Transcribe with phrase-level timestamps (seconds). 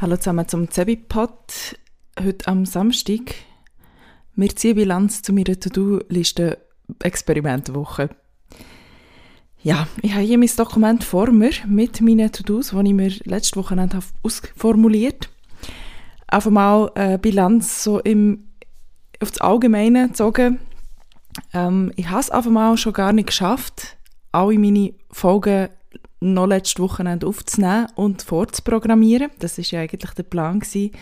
[0.00, 1.76] Hallo zusammen zum Zebipod.
[2.22, 3.34] Heute am Samstag.
[4.36, 6.58] Wir ziehen Bilanz zu meiner To-Do-Liste
[7.02, 8.08] Experimentwoche.
[9.60, 13.56] Ja, ich habe hier mein Dokument vor mir mit meinen To-Dos, die ich mir letzte
[13.56, 13.88] Woche
[14.22, 15.72] ausformuliert habe.
[16.28, 18.50] Einfach mal eine Bilanz so im,
[19.20, 20.60] auf das Allgemeine gezogen.
[21.52, 23.96] Ähm, ich habe es einfach mal schon gar nicht geschafft,
[24.30, 25.70] alle meine Folgen
[26.20, 29.30] noch letztes Wochenende aufzunehmen und vorzuprogrammieren.
[29.38, 30.92] Das ist ja eigentlich der Plan gewesen,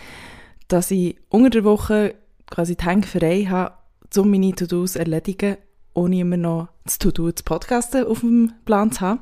[0.67, 2.15] dass ich unter der Woche
[2.49, 3.73] quasi die Hänge frei habe,
[4.17, 5.57] um meine To-Dos zu erledigen,
[5.93, 9.21] ohne immer noch das To-Do zu podcasten auf dem Plan zu haben.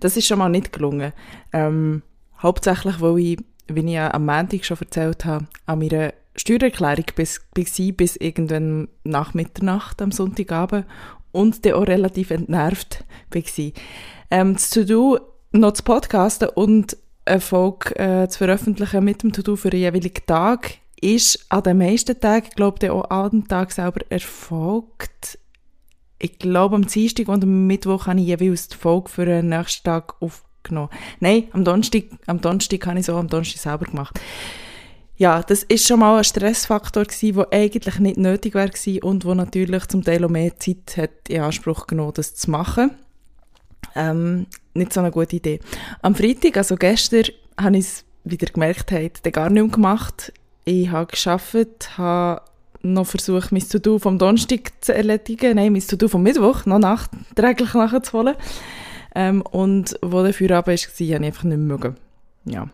[0.00, 1.12] Das ist schon mal nicht gelungen.
[1.52, 2.02] Ähm,
[2.42, 7.40] hauptsächlich, weil ich, wie ich ja am Montag schon erzählt habe, an meiner Steuererklärung bis,
[7.54, 10.86] bis, bis irgendwann nach Mitternacht am Sonntagabend
[11.32, 13.72] und dann auch relativ entnervt war.
[14.30, 15.18] Ähm, das To-Do
[15.54, 20.26] noch zu podcasten und eine Folge äh, zu veröffentlichen mit dem To-Do für den jeweiligen
[20.26, 25.38] Tag ist an den meisten Tagen, ich glaube, auch an dem Tag selber erfolgt.
[26.18, 29.84] Ich glaube, am Dienstag und am Mittwoch habe ich jeweils die Folge für den nächsten
[29.84, 30.90] Tag aufgenommen.
[31.20, 34.18] Nein, am Donnerstag, am Donnerstag habe ich so am Donnerstag selber gemacht.
[35.16, 38.70] Ja, das ist schon mal ein Stressfaktor der eigentlich nicht nötig wäre
[39.02, 42.90] und wo natürlich zum Teil auch mehr Zeit hat in Anspruch genommen, das zu machen.
[43.94, 45.60] Ähm, nicht so eine gute Idee.
[46.02, 47.24] Am Freitag, also gestern,
[47.58, 50.32] habe ich es, wie ihr gemerkt habt, gar nicht mehr gemacht.
[50.64, 52.42] Ich habe geschafft, habe
[52.82, 57.74] noch versucht, mein To-Do vom Donnerstag zu erledigen, nein, mein To-Do vom Mittwoch noch nachträglich
[57.74, 58.36] nachzuholen.
[59.14, 61.96] Ähm, und wo der Feierabend war, habe ich einfach nicht mehr mögen.
[62.44, 62.68] Ja.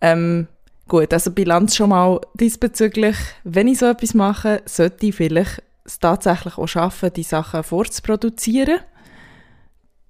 [0.00, 0.46] Ähm,
[0.86, 3.16] gut, also Bilanz schon mal diesbezüglich.
[3.44, 8.80] Wenn ich so etwas mache, sollte ich vielleicht es tatsächlich auch schaffen, die Sachen vorzuproduzieren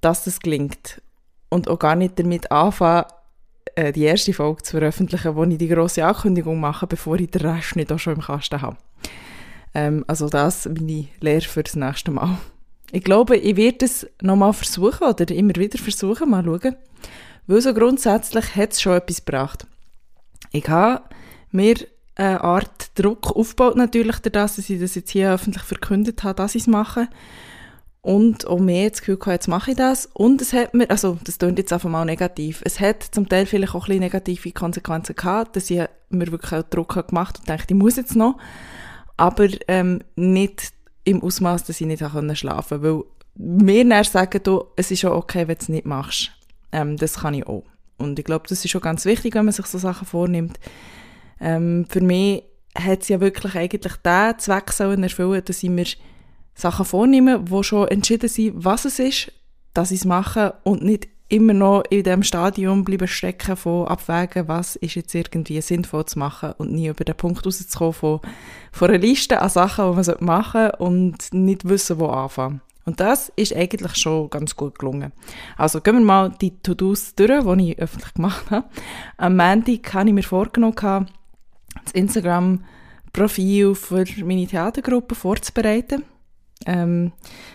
[0.01, 1.03] dass das gelingt.
[1.49, 3.07] Und auch gar nicht damit anfangen,
[3.75, 7.43] äh, die erste Folge zu veröffentlichen, wo ich die grosse Ankündigung mache, bevor ich den
[7.43, 8.77] Rest nicht auch schon im Kasten habe.
[9.75, 12.39] Ähm, also das meine Lehre für das nächste Mal.
[12.91, 16.77] Ich glaube, ich werde es nochmal versuchen oder immer wieder versuchen, mal schauen.
[17.47, 19.67] Weil so grundsätzlich hat es schon etwas gebracht.
[20.53, 21.03] Ich habe
[21.51, 21.77] mir
[22.15, 26.55] eine Art Druck aufgebaut, natürlich, dadurch, dass ich das jetzt hier öffentlich verkündet habe, dass
[26.55, 27.09] ich es mache
[28.01, 30.07] und auch mehr das Gefühl gehabt, jetzt mache ich das.
[30.13, 33.47] Und es hat mir, also das klingt jetzt einfach mal negativ, es hat zum Teil
[33.47, 37.49] vielleicht auch ein bisschen negative Konsequenzen gehabt, dass ich mir wirklich einen Druck gemacht und
[37.49, 38.39] dachte, ich muss jetzt noch,
[39.17, 40.73] aber ähm, nicht
[41.05, 43.03] im Ausmaß, dass ich nicht schlafen konnte, weil
[43.35, 46.31] mir näher sagen, du, es ist auch okay, wenn du es nicht machst.
[46.73, 47.65] Ähm, das kann ich auch.
[47.97, 50.59] Und ich glaube, das ist schon ganz wichtig, wenn man sich so Sachen vornimmt.
[51.41, 52.45] Ähm, für mich
[52.77, 55.87] hat es ja wirklich eigentlich den Zweck sollen erfüllen, dass ich mir
[56.59, 59.33] Sachen vornehmen, wo schon entschieden sind, was es ist,
[59.75, 64.49] dass ich es mache und nicht immer noch in dem Stadium bleiben stecken von abwägen,
[64.49, 68.21] was ist jetzt irgendwie sinnvoll zu machen und nie über den Punkt rauszukommen von,
[68.73, 72.61] von einer Liste an Sachen, die man machen sollte und nicht wissen, wo anfangen.
[72.85, 75.13] Und das ist eigentlich schon ganz gut gelungen.
[75.57, 78.67] Also gehen wir mal die To-Dos durch, die ich öffentlich gemacht habe.
[79.17, 86.03] Am Montag habe ich mir vorgenommen, das Instagram-Profil für meine Theatergruppe vorzubereiten.
[86.69, 87.13] Ähm,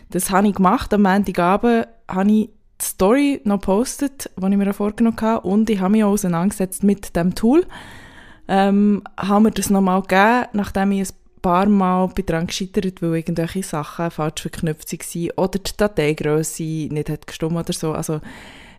[0.09, 0.91] das habe ich gemacht.
[0.93, 2.49] Am Montagabend habe ich die
[2.81, 5.47] Story noch gepostet, die ich mir vorgenommen habe.
[5.47, 7.65] Und ich habe mich auch auseinandergesetzt mit dem Tool.
[8.47, 13.63] Ähm, haben wir das nochmal gegeben, nachdem ich ein paar Mal daran gescheitert weil irgendwelche
[13.63, 17.93] Sachen falsch verknüpft waren oder die Dateigröße nicht hat gestimmt oder so.
[17.93, 18.19] Also,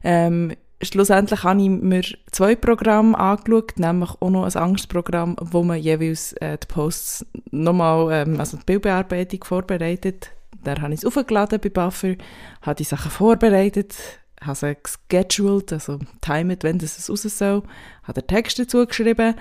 [0.02, 0.52] ähm,
[0.82, 6.32] schlussendlich habe ich mir zwei Programme angeschaut, nämlich auch noch ein Angstprogramm, wo man jeweils
[6.34, 10.30] äh, die Posts nochmal, ähm, also die Bildbearbeitung vorbereitet.
[10.62, 12.14] Da habe ich es aufgeladen bei Buffer,
[12.62, 13.94] habe die Sachen vorbereitet,
[14.40, 14.76] habe sie
[15.08, 17.62] gescheduled, also timed, wenn das raus soll,
[18.02, 19.34] habe den Text dazu geschrieben.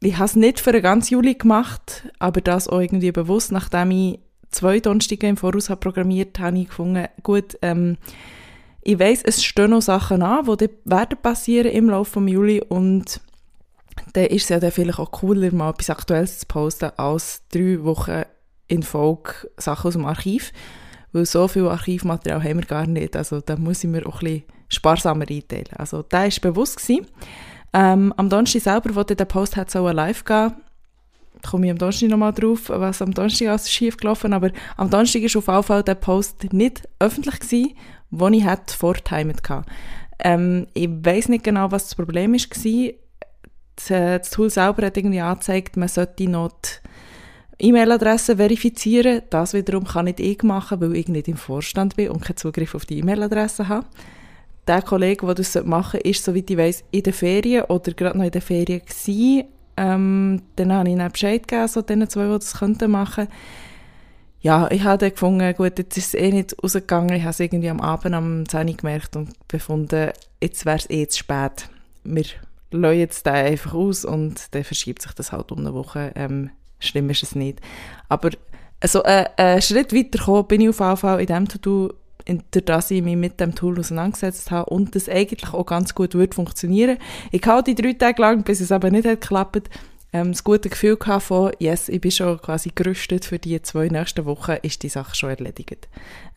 [0.00, 3.90] Ich habe es nicht für den ganzen Juli gemacht, aber das auch irgendwie bewusst, nachdem
[3.90, 7.96] ich zwei Donstige im Voraus habe programmiert, habe ich gefunden, gut, ähm,
[8.86, 12.62] ich weiß, es stehen noch Sachen an, die werden passieren im Laufe des Juli.
[12.62, 13.20] Und
[14.12, 17.82] dann ist es ja dann vielleicht auch cooler, mal etwas Aktuelles zu posten, als drei
[17.82, 18.22] Wochen
[18.68, 20.52] in Folge Sachen aus dem Archiv,
[21.10, 24.26] weil so viel Archivmaterial haben wir gar nicht, also da muss ich mir auch ein
[24.26, 25.66] bisschen sparsamer einteilen.
[25.76, 26.88] Also da war bewusst.
[27.72, 30.54] Ähm, am Donnerstag selber, wo der Post hat so live gehen,
[31.44, 34.32] komme ich am Donnerstag nochmal drauf, was am Donnerstag alles schief gelaufen.
[34.32, 37.74] Aber am Donnerstag war auf jeden Fall der Post nicht öffentlich gewesen
[38.10, 39.64] die ich hatte vortimet hatte.
[40.18, 42.92] Ähm, ich weiß nicht genau, was das Problem war.
[43.76, 46.52] Das, äh, das Tool selber hat irgendwie angezeigt, man sollte noch
[47.60, 49.22] die E-Mail-Adresse verifizieren.
[49.30, 52.74] Das wiederum kann nicht ich machen, weil ich nicht im Vorstand bin und keinen Zugriff
[52.74, 53.86] auf die E-Mail-Adresse habe.
[54.66, 58.18] der Kollege, der das machen sollte, ist, soweit ich weiss, in der Ferien oder gerade
[58.18, 58.82] noch in der Ferien.
[59.78, 63.28] Ähm, dann habe ich ihnen Bescheid gegeben, so denen zwei, die das könnten machen
[64.40, 67.16] ja, ich habe dann gefunden, gut, jetzt ist es eh nicht rausgegangen.
[67.16, 70.90] Ich habe es irgendwie am Abend am 10 Uhr gemerkt und befunden, jetzt wäre es
[70.90, 71.68] eh zu spät.
[72.04, 72.24] Wir
[72.70, 76.12] lassen jetzt den einfach aus und dann verschiebt sich das halt um eine Woche.
[76.14, 77.60] Ähm, schlimm ist es nicht.
[78.08, 78.30] Aber
[78.80, 81.94] also, äh, einen Schritt weiter gekommen bin ich auf jeden in dem To-Do,
[82.26, 86.14] durch das ich mich mit dem Tool auseinandergesetzt habe und das eigentlich auch ganz gut
[86.14, 86.98] wird funktionieren.
[87.30, 89.70] Ich habe die drei Tage lang, bis es aber nicht hat geklappt,
[90.12, 93.88] ähm, das gute Gefühl gehabt von, yes, ich bin schon quasi gerüstet für die zwei
[93.88, 95.88] nächsten Wochen, ist die Sache schon erledigt.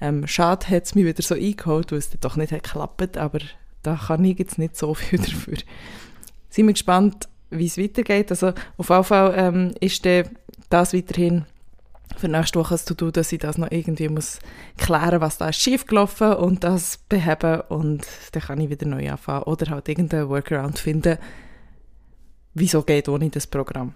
[0.02, 3.40] Ähm, schade hat es mich wieder so eingeholt, weil es doch nicht hat geklappt, aber
[3.84, 5.58] da kann ich jetzt nicht so viel dafür.
[6.50, 8.32] Sind wir gespannt, wie es weitergeht.
[8.32, 10.06] Also auf jeden Fall ähm, ist
[10.70, 11.46] das weiterhin
[12.18, 14.40] für nächste Woche zu tun, dass ich das noch irgendwie muss
[14.78, 19.44] klären, was da ist schiefgelaufen und das beheben und dann kann ich wieder neu anfangen
[19.44, 21.18] oder halt irgendeinen Workaround finden,
[22.54, 23.94] wieso geht ohne das Programm.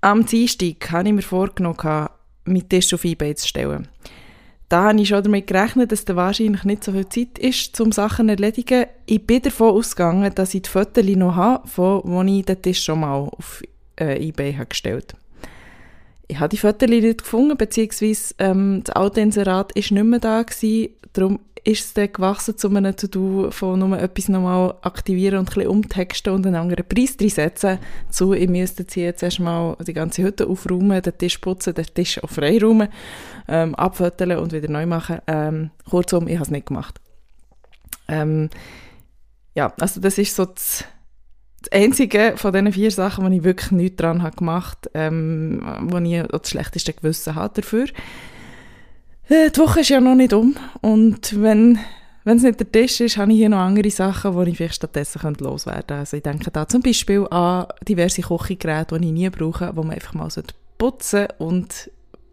[0.00, 2.08] Am Dienstag habe ich mir vorgenommen,
[2.44, 3.88] meinen Tisch auf Ebay zu stellen.
[4.68, 7.92] Da habe ich schon damit gerechnet, dass da wahrscheinlich nicht so viel Zeit ist, um
[7.92, 8.86] Sachen zu erledigen.
[9.04, 12.82] Ich bin davon ausgegangen, dass ich die Fotos noch habe, von wo ich den Tisch
[12.82, 13.62] schon mal auf
[14.00, 15.14] äh, Ebay habe gestellt
[16.26, 20.42] Ich habe die Fotos nicht gefunden, beziehungsweise ähm, das alte Inserat war nicht mehr da
[20.42, 25.48] gewesen, darum ist es dann gewachsen zu einem To-Do von nur etwas nochmal aktivieren und
[25.50, 27.78] ein bisschen umtexten und einen anderen Preis setzen.
[28.10, 32.30] Zu, ich müsste jetzt erstmal die ganze Hütte aufräumen, den Tisch putzen, den Tisch auch
[32.30, 32.88] freiräumen,
[33.46, 35.18] ähm, abföteln und wieder neu machen.
[35.28, 37.00] Ähm, kurzum, ich habe es nicht gemacht.
[38.08, 38.50] Ähm,
[39.54, 40.84] ja, also das ist so das,
[41.60, 46.22] das einzige von diesen vier Sachen, wo ich wirklich nichts habe gemacht, ähm, wo ich
[46.26, 47.84] das schlechteste Gewissen habe dafür.
[47.84, 47.92] Äh,
[49.32, 51.78] die Woche ist ja noch nicht um und wenn
[52.24, 54.76] wenn es nicht der Tisch ist, habe ich hier noch andere Sachen, die ich vielleicht
[54.76, 55.94] stattdessen loswerden könnte.
[55.94, 59.90] Also ich denke da zum Beispiel an diverse Kochgeräte, die ich nie brauche, die man
[59.90, 60.28] einfach mal
[60.78, 61.90] putzen und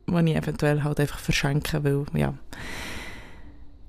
[0.07, 2.35] die ich eventuell halt einfach verschenken will, ja.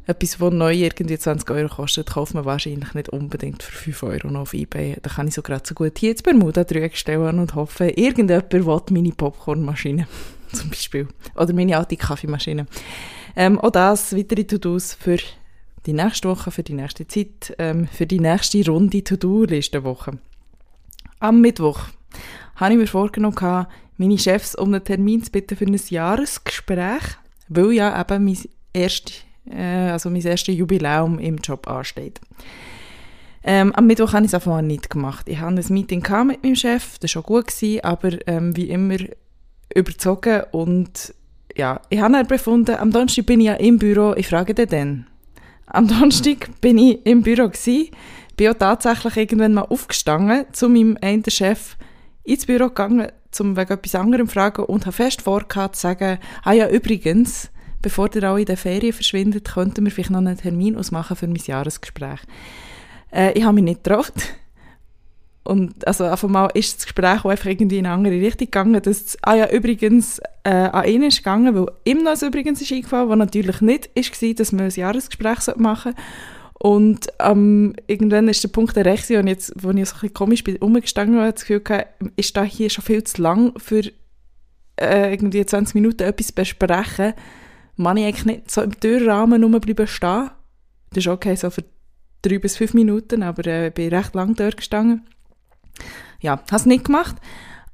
[0.06, 4.28] Etwas, das neu irgendwie 20 Euro kostet, kauft man wahrscheinlich nicht unbedingt für 5 Euro
[4.28, 4.96] noch auf Ebay.
[5.02, 8.52] Da kann ich so gerade so gut hier ins Bermuda drüber stellen und hoffe, irgendjemand
[8.52, 10.08] will meine Popcornmaschine.
[10.52, 11.08] zum Beispiel.
[11.34, 12.66] Oder meine alte Kaffeemaschine.
[13.36, 15.18] Ähm, auch das, weitere To-Dos für
[15.86, 20.18] die nächste Woche, für die nächste Zeit, ähm, für die nächste Runde To-Do-Liste-Woche.
[21.20, 21.80] Am Mittwoch
[22.56, 23.66] habe ich mir vorgenommen,
[23.96, 27.02] meine Chefs um einen Termin zu bitten für ein Jahresgespräch,
[27.48, 28.38] weil ja eben mein,
[28.72, 32.20] erst, äh, also mein erstes Jubiläum im Job ansteht.
[33.42, 35.28] Ähm, am Mittwoch habe ich es einfach nicht gemacht.
[35.28, 37.52] Ich hatte ein Meeting mit meinem Chef, das war schon gut,
[37.82, 38.96] aber ähm, wie immer
[39.74, 41.14] überzogen und
[41.56, 44.68] ja, ich habe dann befunden, am Donnerstag bin ich ja im Büro, ich frage den
[44.68, 45.06] dann.
[45.66, 47.88] Am Donnerstag bin ich im Büro gewesen,
[48.36, 51.76] bin auch tatsächlich irgendwann mal aufgestanden, zu meinem einen Chef
[52.24, 53.08] ins Büro gegangen,
[53.38, 57.50] um wegen etwas anderem zu fragen und habe fest vorgehabt zu sagen, ah ja, übrigens,
[57.82, 61.26] bevor ihr alle in der Ferien verschwindet, könnten wir vielleicht noch einen Termin ausmachen für
[61.26, 62.20] mein Jahresgespräch.
[63.12, 64.12] Äh, ich habe mich nicht getraut.
[65.42, 68.80] Und also auf einmal ist das Gespräch auch einfach irgendwie in eine andere Richtung gegangen.
[68.82, 73.08] Dass, ah ja, übrigens äh, an ihn ist gegangen, weil ihm noch übrigens ist eingefallen,
[73.08, 76.00] was natürlich nicht war, dass wir ein Jahresgespräch machen sollten.
[76.62, 80.44] Und ähm, irgendwann ist der Punkt erreicht, ich, jetzt, wo ich so ein bisschen komisch
[80.44, 83.82] bin, umgestanden habe, das Gefühl hatte, ist da hier schon viel zu lang für
[84.78, 87.14] äh, irgendwie 20 Minuten etwas besprechen.
[87.76, 90.30] Man ich eigentlich nicht so im Türrahmen bleiben stehen.
[90.90, 91.64] Das ist okay, so für
[92.20, 95.06] drei bis fünf Minuten, aber äh, ich bin recht lang dort gestanden
[96.20, 97.16] ja, habe es nicht gemacht.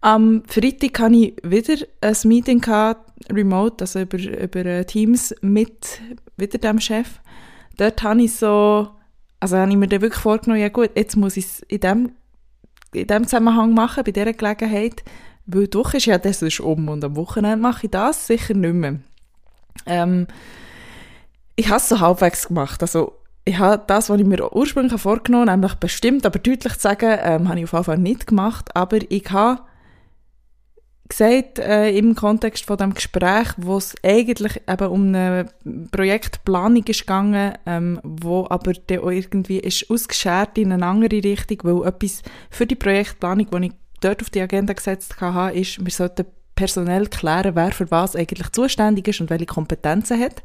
[0.00, 6.00] Am Freitag hatte ich wieder ein Meeting gehabt, remote, also über, über äh, Teams mit
[6.36, 7.20] wieder dem Chef.
[7.76, 8.88] Dort habe ich so,
[9.40, 12.12] also habe ich mir dann wirklich vorgenommen, ja gut, jetzt muss ich es in dem,
[12.92, 15.02] in dem Zusammenhang machen, bei dieser Gelegenheit,
[15.46, 18.54] weil die Woche ist ja das ist um und am Wochenende mache ich das sicher
[18.54, 19.00] nicht mehr.
[19.86, 20.26] Ähm,
[21.56, 23.14] ich habe es so halbwegs gemacht, also
[23.46, 27.16] ich habe das, was ich mir ursprünglich vorgenommen habe, nämlich bestimmt, aber deutlich zu sagen,
[27.22, 28.74] ähm, habe ich auf Fall nicht gemacht.
[28.74, 29.62] Aber ich habe
[31.08, 35.46] gesagt, äh, im Kontext von dem Gespräch, wo es eigentlich eben um eine
[35.92, 41.58] Projektplanung ist gegangen, ähm, wo aber dann auch irgendwie ist ausgeschert in eine andere Richtung,
[41.62, 45.92] weil etwas für die Projektplanung, die ich dort auf die Agenda gesetzt habe, ist, wir
[45.92, 46.26] sollten
[46.56, 50.42] personell klären, wer für was eigentlich zuständig ist und welche Kompetenzen hat.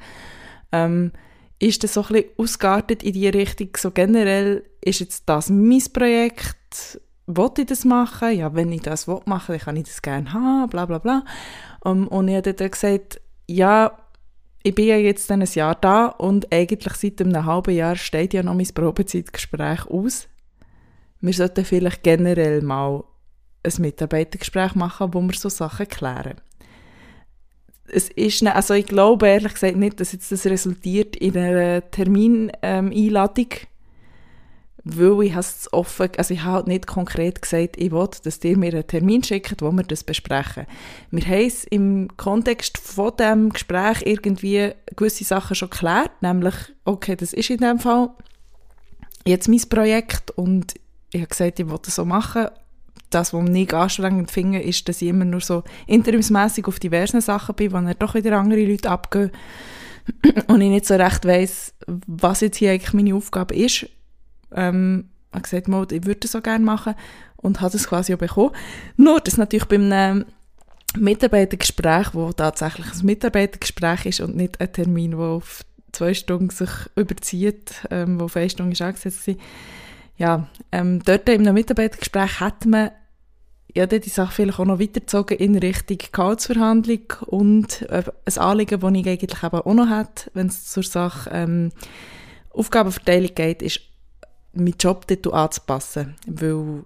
[0.72, 1.12] Ähm,
[1.62, 5.84] ist das so ein bisschen ausgeartet in die Richtung, so generell ist jetzt das mein
[5.94, 8.36] Projekt, wollte ich das machen?
[8.36, 11.24] Ja, wenn ich das machen will, dann kann ich das gerne haben, bla bla bla.
[11.84, 13.96] Um, und ich habe dann gesagt, ja,
[14.64, 18.42] ich bin ja jetzt ein Jahr da und eigentlich seit einem halben Jahr steht ja
[18.42, 20.28] noch mein Probezeitgespräch aus.
[21.20, 23.04] Wir sollten vielleicht generell mal
[23.64, 26.42] ein Mitarbeitergespräch machen, wo wir so Sachen klären.
[27.88, 31.90] Es ist, ne, also ich glaube ehrlich gesagt nicht, dass jetzt das resultiert in einer
[31.92, 33.68] Termineinladung, ähm,
[34.84, 38.58] weil ich es offen, also ich habe halt nicht konkret gesagt, ich will, dass ihr
[38.58, 40.66] mir einen Termin schickt, wo wir das besprechen.
[41.12, 47.16] Wir haben es im Kontext von dem Gespräch irgendwie gewisse Sachen schon geklärt, nämlich, okay,
[47.16, 48.10] das ist in dem Fall
[49.26, 50.74] jetzt mein Projekt und
[51.14, 52.48] ich habe gesagt, ich will das so machen.
[53.12, 57.56] Das, was ich anstrengend finde, ist, dass ich immer nur so interimsmässig auf diversen Sachen
[57.56, 59.32] bin, wo dann doch wieder andere Leute abgehen.
[60.48, 63.88] Und ich nicht so recht weiss, was jetzt hier eigentlich meine Aufgabe ist.
[64.54, 66.96] Ähm, habe gesagt, ich würde das so gerne machen
[67.38, 68.52] und habe das quasi auch bekommen.
[68.98, 70.26] Nur, dass natürlich bei einem
[70.98, 76.70] Mitarbeitergespräch, wo tatsächlich ein Mitarbeitergespräch ist und nicht ein Termin, der auf zwei Stunden sich
[76.96, 79.36] überzieht, ähm, wo auf eine Stunde angesetzt war,
[80.18, 82.92] ja, ähm, dort in einem Mitarbeitergespräch hat man
[83.74, 88.94] ja, die Sache vielleicht auch noch weitergezogen in Richtung Gehaltsverhandlung und äh, ein Anliegen, das
[88.94, 91.72] ich eigentlich eben auch noch habe, wenn es zur Sache ähm,
[92.50, 93.82] Aufgabenverteilung geht, ist
[94.54, 96.84] meinen Jobtitel anzupassen, weil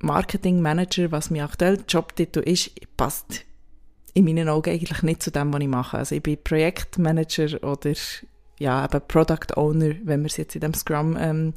[0.00, 3.44] Marketing Manager, was mein aktueller Jobtitel ist, passt
[4.14, 5.98] in meinen Augen eigentlich nicht zu dem, was ich mache.
[5.98, 7.92] Also ich bin Projektmanager oder
[8.58, 11.54] ja, eben Product Owner, wenn wir es jetzt in dem Scrum-Rahmen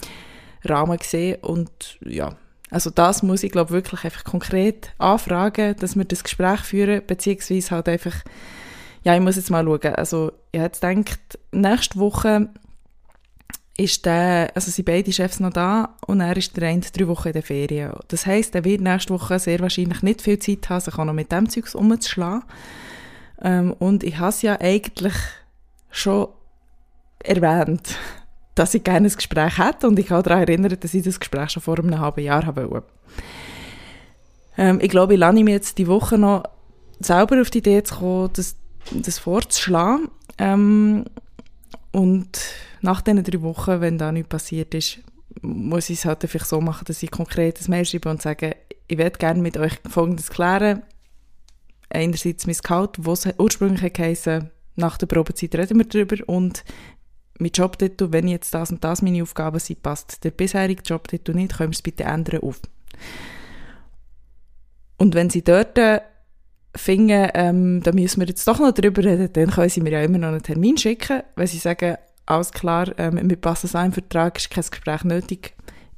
[0.64, 2.38] ähm, sehen und ja,
[2.72, 7.72] also das muss ich glaube wirklich einfach konkret anfragen, dass wir das Gespräch führen, beziehungsweise
[7.72, 8.16] halt einfach,
[9.04, 9.96] ja, ich muss jetzt mal schauen.
[9.96, 12.50] Also ich habe jetzt gedacht, nächste Woche
[13.78, 17.28] ist der, also sind beide Chefs noch da und er ist der eine drei Wochen
[17.28, 17.92] in der Ferien.
[18.08, 21.14] Das heisst, er wird nächste Woche sehr wahrscheinlich nicht viel Zeit haben, sich auch noch
[21.14, 22.44] mit dem Zeugs umzuschlagen.
[23.42, 25.16] Ähm, und ich habe es ja eigentlich
[25.90, 26.30] schon
[27.20, 27.96] erwähnt,
[28.56, 31.52] dass ich gerne ein Gespräch hätte und ich kann daran erinnern, dass ich das Gespräch
[31.52, 32.84] schon vor einem halben Jahr habe
[34.58, 36.44] ähm, Ich glaube, ich lerne mir jetzt die Woche noch
[37.00, 38.56] selber auf die Idee zu kommen, das,
[38.92, 40.10] das vorzuschlagen.
[40.38, 41.06] Ähm,
[41.92, 42.40] und
[42.82, 45.00] nach diesen drei Wochen, wenn da nichts passiert ist,
[45.42, 48.56] muss ich es halt einfach so machen, dass ich konkret ein Mail schreibe und sage,
[48.88, 50.84] ich werde gerne mit euch Folgendes klären.
[51.90, 56.64] Einerseits mein Gehalt, was ursprünglich geheißen, nach der Probezeit reden wir darüber und
[57.42, 61.58] mein Jobtitel, wenn jetzt das und das meine Aufgaben sind, passt der bisherige Jobtitel nicht,
[61.58, 62.62] können wir es bitte ändern auf.
[64.98, 66.02] Und wenn sie dort äh,
[66.76, 70.04] finden, ähm, da müssen wir jetzt doch noch drüber reden, dann können sie mir ja
[70.04, 71.24] immer noch einen Termin schicken.
[71.36, 75.56] Wenn sie sagen, alles klar, ähm, wir passen es ein Vertrag, ist kein Gespräch nötig,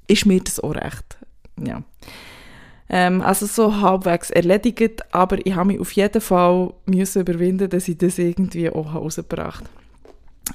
[0.08, 1.18] ist mir das auch recht.
[1.62, 1.84] Ja.
[2.90, 7.88] Ähm, also so halbwegs erledigt, aber ich habe mich auf jeden Fall müssen überwinden, dass
[7.88, 9.83] ich das irgendwie auch rausgebracht habe.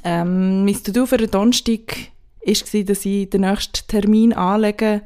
[0.05, 1.97] Ähm, mein To-Do für den Donnerstag
[2.45, 5.03] war, dass ich den nächsten Termin anlege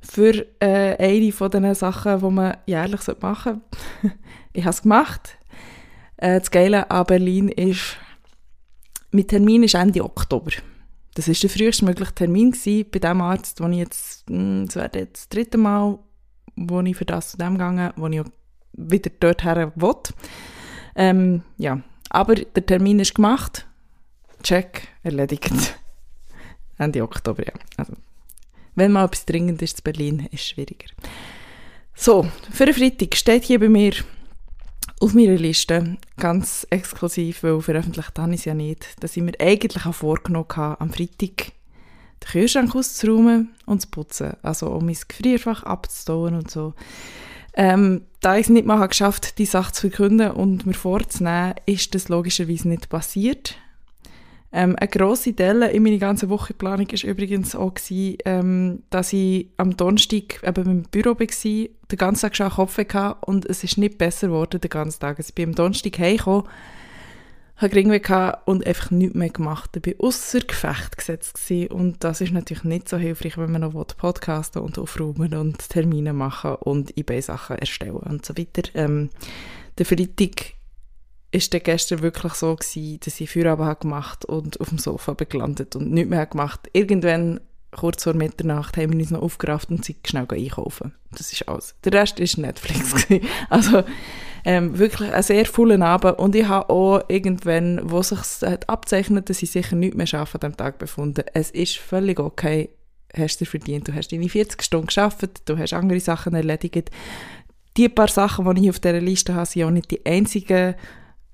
[0.00, 3.60] für äh, eine von Sachen, die man jährlich machen
[4.02, 4.18] sollte.
[4.52, 5.38] ich habe es gemacht.
[6.16, 7.96] Äh, das Geile an Berlin ist,
[9.10, 10.50] mein Termin ist Ende Oktober.
[11.14, 12.54] Das war der frühestmögliche Termin
[12.92, 15.98] bei dem Arzt, wo ich jetzt, hm, das wäre jetzt das dritte Mal,
[16.56, 18.22] wo ich für das zu dem gegangen wo ich
[18.72, 19.94] wieder dorthin will.
[20.94, 21.80] Ähm, ja,
[22.10, 23.66] aber der Termin ist gemacht.
[24.42, 25.78] Check, erledigt.
[26.78, 27.52] Ende Oktober, ja.
[27.76, 27.92] Also,
[28.74, 30.88] wenn mal etwas dringend ist in Berlin, ist es schwieriger.
[31.94, 33.92] So, für den Freitag steht hier bei mir
[35.00, 39.32] auf meiner Liste, ganz exklusiv, weil veröffentlicht habe ich es ja nicht, dass ich mir
[39.38, 41.52] eigentlich auch vorgenommen habe, am Freitag
[42.22, 44.36] den Kühlschrank auszuräumen und zu putzen.
[44.42, 46.74] Also um mein Gefrierfach abzustauen und so.
[47.54, 51.54] Ähm, da ich es nicht mal geschafft habe, die Sache zu verkünden und mir vorzunehmen,
[51.66, 53.56] ist das logischerweise nicht passiert.
[54.52, 59.48] Ähm, eine grosse Delle in meiner ganzen Wochenplanung war übrigens auch, gewesen, ähm, dass ich
[59.56, 63.78] am Donnerstag eben im Büro war, den ganzen Tag schon Kopf hatte und es ist
[63.78, 65.18] nicht besser geworden den ganzen Tag.
[65.18, 66.48] Also ich bin am Donnerstag heimgekommen,
[67.58, 69.70] habe Ringweh und einfach nichts mehr gemacht.
[69.76, 71.70] Ich war außer Gefecht gesetzt gewesen.
[71.70, 76.12] und das ist natürlich nicht so hilfreich, wenn man noch podcasten und aufräumen und Termine
[76.12, 78.62] machen und eBay-Sachen erstellen und so weiter.
[78.74, 79.10] Ähm,
[79.78, 80.54] der Freitag
[81.32, 85.76] ist dann gestern wirklich so gewesen, dass ich Feierabend gemacht und auf dem Sofa gelandet
[85.76, 86.68] und nichts mehr gemacht.
[86.72, 90.92] Irgendwann, kurz vor Mitternacht, haben wir uns noch aufgerafft und sind schnell einkaufen.
[91.12, 91.74] Das ist alles.
[91.84, 93.06] Der Rest war Netflix.
[93.48, 93.84] also
[94.44, 98.18] ähm, wirklich ein sehr vollen Abend und ich habe auch irgendwann, wo sich
[98.66, 101.24] abzeichnet, dass ich sicher nichts mehr schaffe an diesem Tag befunden.
[101.32, 102.70] Es ist völlig okay,
[103.16, 103.86] hast du verdient.
[103.86, 106.90] Du hast deine 40 Stunden geschafft, du hast andere Sachen erledigt.
[107.76, 110.74] Die paar Sachen, die ich auf dieser Liste habe, sind auch nicht die einzigen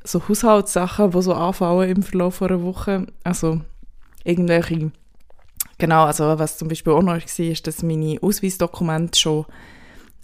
[0.07, 3.07] so Haushaltssachen, die so anfallen im Verlauf einer Woche.
[3.25, 3.61] Also
[4.25, 4.93] irgendwelche,
[5.79, 9.47] genau, also was zum Beispiel auch noch war, ist, dass meine Ausweisdokumente schon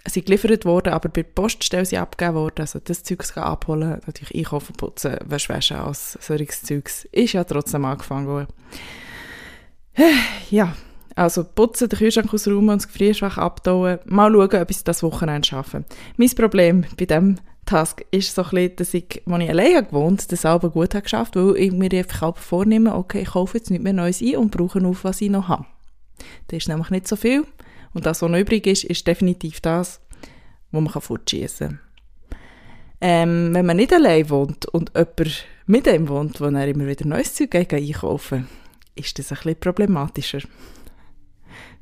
[0.05, 2.61] sind geliefert worden, aber bei der Poststelle sind abgegeben worden.
[2.61, 8.27] Also das Zeug abholen, natürlich einkaufen, putzen, waschen, als solches Zeugs, ist ja trotzdem angefangen
[8.27, 8.49] worden.
[10.51, 10.75] Ja,
[11.15, 13.99] also putzen, den Kühlschrank ausräumen und das Gefrierschwach abtauen.
[14.05, 15.85] Mal schauen, ob ich das Wochenende schaffe.
[16.17, 17.37] Mein Problem bei diesem
[17.73, 21.37] Task ist so ein dass ich, als ich alleine gewohnt das selber gut habe geschafft,
[21.37, 24.51] weil ich mir einfach auch vornehme, okay, ich kaufe jetzt nicht mehr Neues ein und
[24.51, 25.65] brauche auf, was ich noch habe.
[26.49, 27.47] Das ist nämlich nicht so viel.
[27.95, 30.03] Und das, was noch übrig ist, ist definitiv das,
[30.71, 31.81] was man fortschießen kann.
[33.01, 37.07] Ähm, wenn man nicht allein wohnt und jemand mit ihm wohnt, wo er immer wieder
[37.07, 38.49] neues Zeug einkaufen
[38.95, 40.41] ist das ein bisschen problematischer.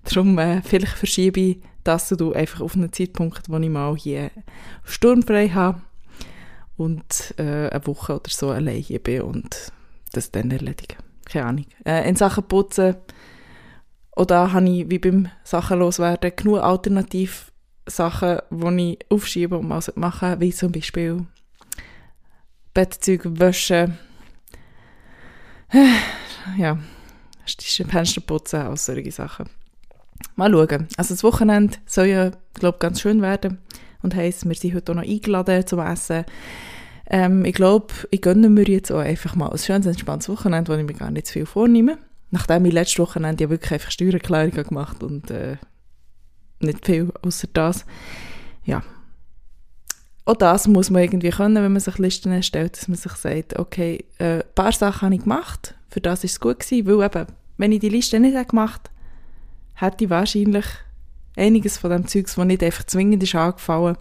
[0.04, 4.30] Darum äh, vielleicht verschiebe ich das du einfach auf einen Zeitpunkt, wo ich mal hier
[4.84, 5.80] sturmfrei habe
[6.76, 9.72] und äh, eine Woche oder so allein hier bin und
[10.12, 10.98] das dann erledigen.
[11.24, 11.66] Keine Ahnung.
[11.84, 12.96] Äh, in Sachen Putzen,
[14.16, 17.52] oder habe ich, wie beim Sachen loswerden, genug alternativ
[17.86, 21.26] Sachen, die ich aufschiebe und mal machen wie zum Beispiel
[22.74, 23.98] Bettzeug waschen,
[26.56, 26.78] ja,
[27.46, 29.48] Fenster putzen, all solche Sachen.
[30.36, 30.88] Mal schauen.
[30.96, 33.58] Also das Wochenende soll ja, glaube ganz schön werden.
[34.02, 36.24] Und heisst, wir sind heute auch noch eingeladen zum Essen.
[37.06, 40.76] Ähm, ich glaube, ich gönne mir jetzt auch einfach mal ein schönes, entspanntes Wochenende, wo
[40.76, 41.98] ich mir gar nicht zu viel vornehme.
[42.30, 45.56] Nachdem ich letzte Wochenende ja wirklich einfach Steuererklärungen gemacht und äh,
[46.60, 47.84] nicht viel außer das.
[48.64, 48.82] Ja.
[50.24, 53.58] Auch das muss man irgendwie können, wenn man sich Listen erstellt, dass man sich sagt,
[53.58, 57.04] okay, äh, ein paar Sachen habe ich gemacht, für das ist es gut gewesen, weil
[57.04, 58.99] eben, wenn ich die Liste nicht gemacht hätte,
[59.80, 60.66] hätte ich wahrscheinlich
[61.36, 63.96] einiges von dem Zeugs, das nicht einfach zwingend ist angefallen,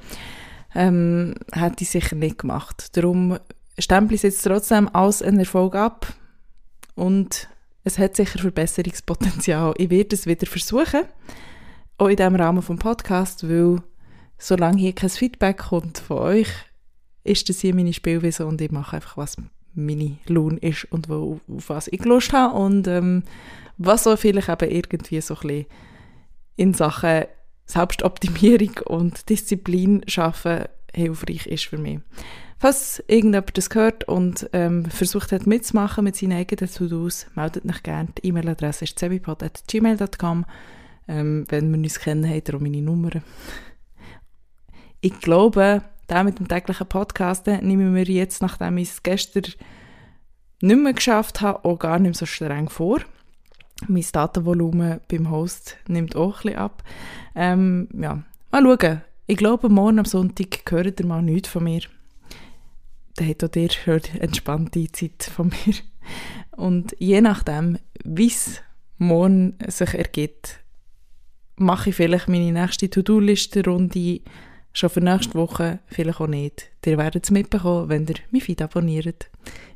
[0.75, 2.95] ähm, hätte ich sicher nicht gemacht.
[2.97, 3.37] Darum
[3.77, 6.13] stempel ich es jetzt trotzdem als einen Erfolg ab
[6.95, 7.47] und
[7.83, 9.73] es hat sicher Verbesserungspotenzial.
[9.77, 11.03] Ich werde es wieder versuchen,
[11.97, 13.81] auch in diesem Rahmen vom Podcast, weil
[14.37, 16.49] solange hier kein Feedback kommt von euch,
[17.23, 19.37] ist das hier meine Spielweise und ich mache einfach, was
[19.85, 23.23] meine Lohn ist und wo, auf was ich Lust habe und ähm,
[23.77, 25.65] was so vielleicht eben irgendwie so ein
[26.55, 27.25] in Sachen
[27.65, 31.99] Selbstoptimierung und Disziplin schaffen hilfreich ist für mich.
[32.57, 37.83] Falls irgendjemand das gehört und ähm, versucht hat mitzumachen mit seinen eigenen To-Dos, meldet mich
[37.83, 38.09] gerne.
[38.17, 40.45] Die E-Mail-Adresse ist zebipod.gmail.com.
[41.07, 43.11] Ähm, wenn wir uns kennen, habt ihr auch meine Nummer.
[44.99, 49.43] Ich glaube, da mit dem täglichen Podcast nehmen wir jetzt, nachdem ich es gestern
[50.61, 52.99] nicht mehr geschafft habe, auch gar nicht mehr so streng vor
[53.87, 56.83] mein Datenvolumen beim Host nimmt auch bisschen ab.
[57.35, 59.01] Ähm, ja, mal schauen.
[59.27, 61.81] Ich glaube, morgen am Sonntag hört ihr mal nichts von mir.
[63.15, 65.75] Dann hat auch ihr hört entspannte Zeit von mir.
[66.51, 68.61] Und je nachdem, wie es
[68.97, 70.59] morgen sich ergibt,
[71.55, 74.21] mache ich vielleicht meine nächste To-Do-Liste-Runde
[74.73, 76.69] schon für nächste Woche, vielleicht auch nicht.
[76.85, 79.29] Ihr werdet es mitbekommen, wenn ihr mein Feed abonniert.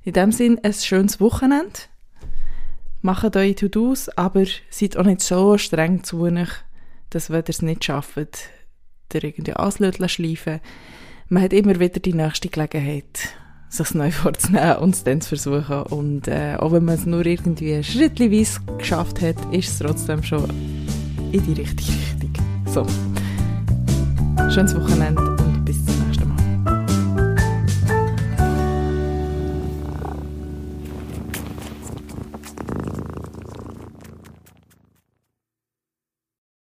[0.04, 1.80] In dem Sinne, ein schönes Wochenende
[3.02, 6.50] macht eure To-Dos, aber seid auch nicht so streng zu euch,
[7.10, 10.60] dass wenn ihr es nicht schafft, ihr irgendwie Anslöteln schleifen.
[11.30, 13.36] Man hat immer wieder die nächste Gelegenheit,
[13.70, 15.84] sich neu vorzunehmen und es dann zu versuchen.
[15.84, 20.50] Und äh, auch wenn man es nur irgendwie schrittweise geschafft hat, ist es trotzdem schon
[21.32, 22.34] in die richtige Richtung.
[22.66, 22.86] So,
[24.54, 25.53] schönes Wochenende